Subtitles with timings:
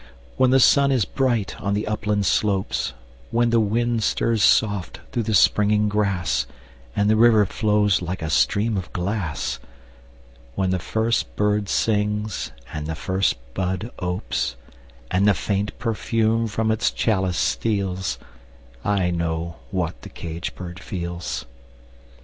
[0.35, 2.93] When the sun is bright on the upland slopes;
[3.29, 6.47] When the wind stirs soft through the springing grass,
[6.95, 9.59] And the river flows like a stream of glass;
[10.55, 14.55] When the first bird sings and the first bud opes,
[15.11, 18.17] And the faint perfume from its chalice steals
[18.83, 21.45] I know what the caged bird feels!